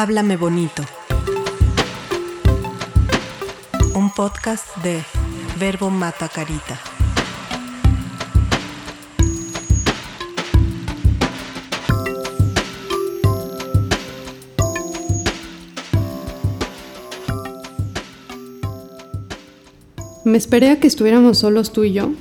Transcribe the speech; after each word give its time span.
Háblame 0.00 0.36
bonito. 0.36 0.84
Un 3.96 4.12
podcast 4.14 4.64
de 4.84 5.02
Verbo 5.58 5.90
Mata 5.90 6.28
Carita. 6.28 6.78
Me 20.24 20.38
esperé 20.38 20.70
a 20.70 20.78
que 20.78 20.86
estuviéramos 20.86 21.38
solos 21.38 21.72
tú 21.72 21.82
y 21.82 21.92
yo 21.92 22.12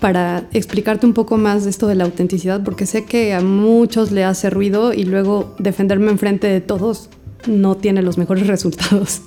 para 0.00 0.50
explicarte 0.52 1.06
un 1.06 1.14
poco 1.14 1.38
más 1.38 1.64
de 1.64 1.70
esto 1.70 1.86
de 1.86 1.94
la 1.94 2.04
autenticidad, 2.04 2.62
porque 2.62 2.84
sé 2.84 3.06
que 3.06 3.32
a 3.32 3.40
muchos 3.40 4.10
le 4.10 4.22
hace 4.24 4.50
ruido 4.50 4.92
y 4.92 5.04
luego 5.04 5.54
defenderme 5.58 6.10
enfrente 6.10 6.46
de 6.48 6.60
todos 6.60 7.08
no 7.46 7.76
tiene 7.76 8.02
los 8.02 8.18
mejores 8.18 8.46
resultados. 8.48 9.22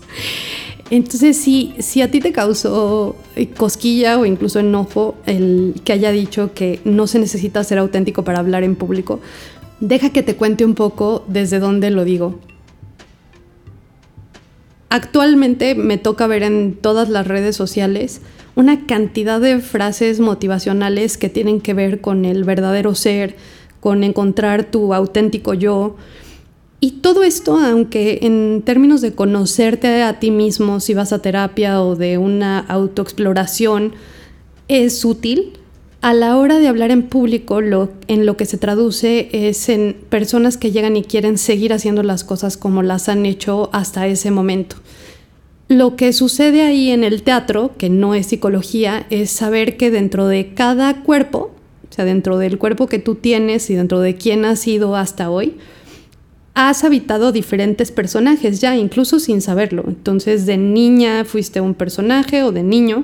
Entonces, 0.91 1.37
si, 1.37 1.73
si 1.79 2.01
a 2.01 2.11
ti 2.11 2.19
te 2.19 2.31
causó 2.31 3.15
cosquilla 3.57 4.19
o 4.19 4.25
incluso 4.25 4.59
enojo 4.59 5.15
el 5.25 5.73
que 5.83 5.93
haya 5.93 6.11
dicho 6.11 6.53
que 6.53 6.79
no 6.83 7.07
se 7.07 7.17
necesita 7.17 7.63
ser 7.63 7.79
auténtico 7.79 8.23
para 8.23 8.39
hablar 8.39 8.63
en 8.63 8.75
público, 8.75 9.19
deja 9.79 10.11
que 10.11 10.21
te 10.21 10.35
cuente 10.35 10.63
un 10.63 10.75
poco 10.75 11.25
desde 11.27 11.59
dónde 11.59 11.89
lo 11.89 12.05
digo. 12.05 12.39
Actualmente 14.89 15.75
me 15.75 15.97
toca 15.97 16.27
ver 16.27 16.43
en 16.43 16.75
todas 16.79 17.09
las 17.09 17.27
redes 17.27 17.55
sociales 17.55 18.21
una 18.55 18.85
cantidad 18.85 19.41
de 19.41 19.59
frases 19.59 20.19
motivacionales 20.19 21.17
que 21.17 21.29
tienen 21.29 21.59
que 21.59 21.73
ver 21.73 21.99
con 21.99 22.23
el 22.23 22.43
verdadero 22.43 22.95
ser, 22.95 23.35
con 23.81 24.03
encontrar 24.03 24.63
tu 24.65 24.93
auténtico 24.93 25.53
yo, 25.53 25.97
y 26.79 26.91
todo 27.01 27.23
esto, 27.23 27.57
aunque 27.57 28.19
en 28.21 28.61
términos 28.63 29.01
de 29.01 29.13
conocerte 29.13 30.03
a 30.03 30.19
ti 30.19 30.31
mismo, 30.31 30.79
si 30.79 30.93
vas 30.93 31.13
a 31.13 31.21
terapia 31.21 31.81
o 31.81 31.95
de 31.95 32.17
una 32.17 32.59
autoexploración, 32.59 33.93
es 34.67 35.03
útil, 35.05 35.53
a 36.01 36.13
la 36.13 36.37
hora 36.37 36.59
de 36.59 36.67
hablar 36.67 36.91
en 36.91 37.01
público, 37.01 37.59
en 37.59 38.25
lo 38.27 38.37
que 38.37 38.45
se 38.45 38.59
traduce 38.59 39.29
es 39.31 39.69
en 39.69 39.97
personas 40.09 40.57
que 40.57 40.71
llegan 40.71 40.95
y 40.95 41.03
quieren 41.03 41.39
seguir 41.39 41.73
haciendo 41.73 42.03
las 42.03 42.23
cosas 42.23 42.57
como 42.57 42.83
las 42.83 43.09
han 43.09 43.25
hecho 43.25 43.71
hasta 43.73 44.05
ese 44.05 44.29
momento. 44.29 44.75
Lo 45.67 45.95
que 45.95 46.13
sucede 46.13 46.61
ahí 46.61 46.91
en 46.91 47.03
el 47.03 47.23
teatro, 47.23 47.71
que 47.79 47.89
no 47.89 48.13
es 48.13 48.27
psicología, 48.27 49.07
es 49.09 49.31
saber 49.31 49.77
que 49.77 49.89
dentro 49.89 50.27
de 50.27 50.53
cada 50.53 51.01
cuerpo, 51.01 51.55
o 51.89 51.93
sea, 51.93 52.05
dentro 52.05 52.37
del 52.37 52.59
cuerpo 52.59 52.85
que 52.85 52.99
tú 52.99 53.15
tienes 53.15 53.71
y 53.71 53.75
dentro 53.75 53.99
de 53.99 54.15
quién 54.15 54.45
has 54.45 54.59
sido 54.59 54.95
hasta 54.95 55.31
hoy, 55.31 55.55
has 56.55 56.85
habitado 56.85 57.31
diferentes 57.31 57.91
personajes 57.91 58.61
ya, 58.61 58.75
incluso 58.75 59.19
sin 59.19 59.41
saberlo. 59.41 59.83
Entonces, 59.87 60.45
de 60.45 60.57
niña 60.57 61.25
fuiste 61.25 61.61
un 61.61 61.75
personaje 61.75 62.43
o 62.43 62.51
de 62.51 62.63
niño, 62.63 63.03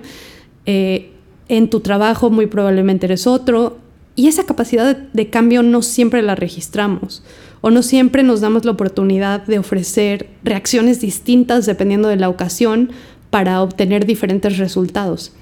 eh, 0.65 1.11
en 1.49 1.69
tu 1.69 1.81
trabajo 1.81 2.29
muy 2.29 2.47
probablemente 2.47 3.07
eres 3.07 3.27
otro, 3.27 3.77
y 4.15 4.27
esa 4.27 4.45
capacidad 4.45 4.95
de, 4.95 5.29
cambio 5.29 5.63
no 5.63 5.81
siempre 5.81 6.21
la 6.21 6.35
registramos 6.35 7.23
o 7.61 7.69
no 7.71 7.81
siempre 7.81 8.23
nos 8.23 8.41
damos 8.41 8.65
la 8.65 8.71
oportunidad 8.71 9.45
de 9.45 9.59
ofrecer 9.59 10.29
reacciones 10.43 10.99
distintas 10.99 11.65
dependiendo 11.65 12.07
de 12.07 12.17
la 12.17 12.29
ocasión 12.29 12.91
para 13.29 13.61
obtener 13.61 14.05
diferentes 14.05 14.57
resultados. 14.57 15.33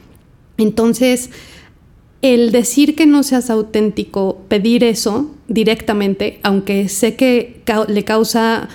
Entonces, 0.57 1.29
el 2.21 2.51
decir 2.51 2.95
que 2.95 3.05
no 3.05 3.23
seas 3.23 3.49
auténtico, 3.49 4.41
pedir 4.47 4.83
eso 4.83 5.31
directamente, 5.49 6.39
aunque 6.43 6.87
sé 6.87 7.15
que 7.15 7.61
le 7.87 8.05
causa 8.05 8.69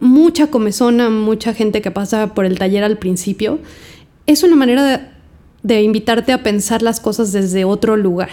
mucha 0.00 0.48
comezón 0.48 1.00
a 1.00 1.10
mucha 1.10 1.54
gente 1.54 1.80
que 1.80 1.90
pasa 1.90 2.34
por 2.34 2.44
el 2.44 2.58
taller 2.58 2.82
al 2.82 2.98
principio, 2.98 3.60
es 4.26 4.42
una 4.42 4.56
manera 4.56 5.12
de, 5.62 5.82
invitarte 5.82 6.32
a 6.32 6.42
pensar 6.42 6.82
las 6.82 7.00
cosas 7.00 7.32
desde 7.32 7.64
otro 7.64 7.96
lugar. 7.96 8.30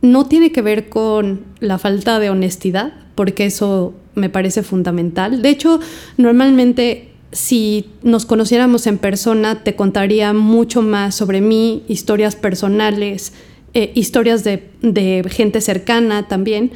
No 0.00 0.26
tiene 0.26 0.50
que 0.52 0.62
ver 0.62 0.88
con 0.88 1.44
la 1.58 1.78
falta 1.78 2.18
de 2.18 2.30
honestidad, 2.30 2.94
porque 3.14 3.44
eso 3.44 3.92
me 4.14 4.30
parece 4.30 4.62
fundamental. 4.62 5.42
De 5.42 5.50
hecho, 5.50 5.80
normalmente 6.16 7.10
si 7.32 7.90
nos 8.02 8.26
conociéramos 8.26 8.86
en 8.86 8.98
persona, 8.98 9.62
te 9.62 9.76
contaría 9.76 10.32
mucho 10.32 10.82
más 10.82 11.14
sobre 11.14 11.40
mí, 11.40 11.84
historias 11.86 12.34
personales, 12.34 13.32
eh, 13.72 13.92
historias 13.94 14.42
de, 14.42 15.24
gente 15.30 15.60
cercana 15.60 16.26
también. 16.26 16.72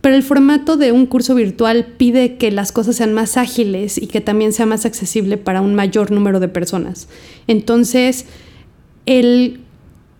Pero 0.00 0.14
el 0.14 0.22
formato 0.22 0.76
de 0.76 0.92
un 0.92 1.06
curso 1.06 1.34
virtual 1.34 1.86
pide 1.96 2.36
que 2.36 2.50
las 2.50 2.70
cosas 2.70 2.96
sean 2.96 3.14
más 3.14 3.36
ágiles 3.36 3.98
y 3.98 4.06
que 4.06 4.20
también 4.20 4.52
sea 4.52 4.66
más 4.66 4.84
accesible 4.84 5.36
para 5.36 5.60
un 5.60 5.74
mayor 5.74 6.10
número 6.10 6.38
de 6.38 6.48
personas. 6.48 7.08
Entonces, 7.46 8.26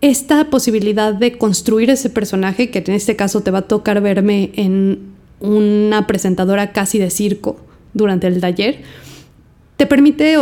esta 0.00 0.50
posibilidad 0.50 1.14
de 1.14 1.36
construir 1.38 1.90
ese 1.90 2.10
personaje, 2.10 2.70
que 2.70 2.78
en 2.78 2.94
este 2.94 3.16
caso 3.16 3.42
te 3.42 3.50
va 3.50 3.58
a 3.58 3.68
tocar 3.68 4.00
verme 4.00 4.50
en 4.54 5.14
una 5.40 6.06
presentadora 6.06 6.72
casi 6.72 6.98
de 6.98 7.10
circo 7.10 7.58
durante 7.92 8.26
el 8.26 8.40
taller, 8.40 8.80
te 9.76 9.86
permite 9.86 10.38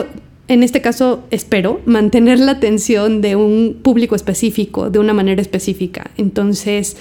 en 0.47 0.62
este 0.62 0.83
caso, 0.83 1.25
espero 1.31 1.81
mantener 1.87 2.39
la 2.39 2.53
atención 2.53 3.22
de 3.22 3.34
un 3.34 3.78
público 3.83 4.15
específico, 4.15 4.91
de 4.91 4.99
una 4.99 5.15
manera 5.15 5.41
específica. 5.41 6.11
Entonces, 6.19 6.99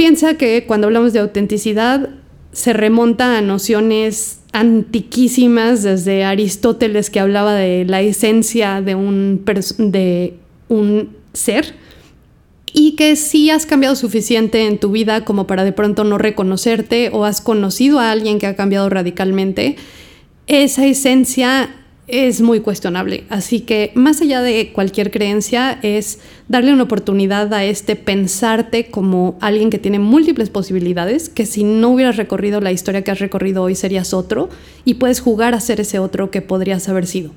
piensa 0.00 0.38
que 0.38 0.64
cuando 0.66 0.86
hablamos 0.86 1.12
de 1.12 1.18
autenticidad, 1.18 2.08
se 2.52 2.72
remonta 2.72 3.36
a 3.36 3.42
nociones 3.42 4.40
antiquísimas, 4.50 5.82
desde 5.82 6.24
Aristóteles 6.24 7.10
que 7.10 7.20
hablaba 7.20 7.52
de 7.52 7.84
la 7.84 8.00
esencia 8.00 8.80
de 8.80 8.94
un, 8.94 9.44
de 9.76 10.38
un 10.70 11.14
ser, 11.34 11.74
y 12.72 12.96
que 12.96 13.14
si 13.14 13.50
has 13.50 13.66
cambiado 13.66 13.94
suficiente 13.94 14.66
en 14.66 14.78
tu 14.78 14.90
vida 14.90 15.26
como 15.26 15.46
para 15.46 15.64
de 15.64 15.72
pronto 15.72 16.02
no 16.04 16.16
reconocerte 16.16 17.10
o 17.12 17.26
has 17.26 17.42
conocido 17.42 17.98
a 17.98 18.10
alguien 18.10 18.38
que 18.38 18.46
ha 18.46 18.56
cambiado 18.56 18.88
radicalmente, 18.88 19.76
esa 20.46 20.86
esencia 20.86 21.68
es 22.12 22.40
muy 22.40 22.60
cuestionable. 22.60 23.24
Así 23.28 23.60
que 23.60 23.92
más 23.94 24.20
allá 24.20 24.42
de 24.42 24.72
cualquier 24.72 25.10
creencia 25.10 25.78
es 25.82 26.20
darle 26.48 26.72
una 26.72 26.84
oportunidad 26.84 27.52
a 27.54 27.64
este 27.64 27.96
pensarte 27.96 28.90
como 28.90 29.38
alguien 29.40 29.70
que 29.70 29.78
tiene 29.78 29.98
múltiples 29.98 30.50
posibilidades, 30.50 31.28
que 31.28 31.46
si 31.46 31.64
no 31.64 31.90
hubieras 31.90 32.16
recorrido 32.16 32.60
la 32.60 32.72
historia 32.72 33.02
que 33.02 33.10
has 33.10 33.18
recorrido 33.18 33.62
hoy 33.62 33.74
serías 33.74 34.14
otro 34.14 34.48
y 34.84 34.94
puedes 34.94 35.20
jugar 35.20 35.54
a 35.54 35.60
ser 35.60 35.80
ese 35.80 35.98
otro 35.98 36.30
que 36.30 36.42
podrías 36.42 36.88
haber 36.88 37.06
sido. 37.06 37.30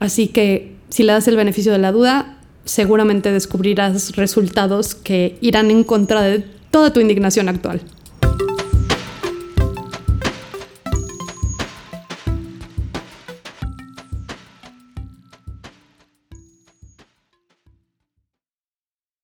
Así 0.00 0.28
que 0.28 0.72
si 0.88 1.04
le 1.04 1.12
das 1.12 1.28
el 1.28 1.36
beneficio 1.36 1.72
de 1.72 1.78
la 1.78 1.92
duda, 1.92 2.38
seguramente 2.64 3.32
descubrirás 3.32 4.16
resultados 4.16 4.94
que 4.94 5.36
irán 5.40 5.70
en 5.70 5.84
contra 5.84 6.22
de 6.22 6.44
toda 6.70 6.92
tu 6.92 7.00
indignación 7.00 7.48
actual. 7.48 7.80